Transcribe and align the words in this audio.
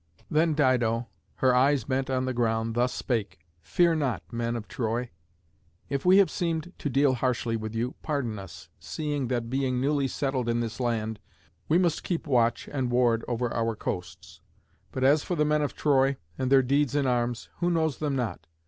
Then 0.31 0.55
Dido, 0.55 1.09
her 1.35 1.53
eyes 1.55 1.83
bent 1.83 2.09
on 2.09 2.25
the 2.25 2.33
ground, 2.33 2.73
thus 2.73 2.91
spake, 2.91 3.37
"Fear 3.61 3.97
not, 3.97 4.23
men 4.33 4.55
of 4.55 4.67
Troy. 4.67 5.11
If 5.89 6.05
we 6.05 6.17
have 6.17 6.31
seemed 6.31 6.73
to 6.79 6.89
deal 6.89 7.13
harshly 7.13 7.55
with 7.55 7.75
you, 7.75 7.93
pardon 8.01 8.39
us, 8.39 8.67
seeing 8.79 9.27
that, 9.27 9.47
being 9.51 9.79
newly 9.79 10.07
settled 10.07 10.49
in 10.49 10.59
this 10.59 10.79
land, 10.79 11.19
we 11.69 11.77
must 11.77 12.03
keep 12.03 12.25
watch 12.25 12.67
and 12.71 12.89
ward 12.89 13.23
over 13.27 13.53
our 13.53 13.75
coasts. 13.75 14.41
But 14.91 15.03
as 15.03 15.23
for 15.23 15.35
the 15.35 15.45
men 15.45 15.61
of 15.61 15.75
Troy, 15.75 16.17
and 16.35 16.51
their 16.51 16.63
deeds 16.63 16.95
in 16.95 17.05
arms, 17.05 17.49
who 17.59 17.69
knows 17.69 17.99
them 17.99 18.15
not? 18.15 18.47